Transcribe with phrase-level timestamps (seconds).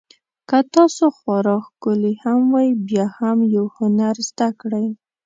[0.49, 4.87] که تاسو خورا ښکلي هم وئ بیا هم یو هنر زده کړئ.